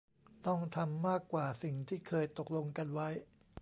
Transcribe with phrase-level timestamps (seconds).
[0.47, 3.09] ต้องทำมากกว่าสิ่งที่เคยตกลงกันไว้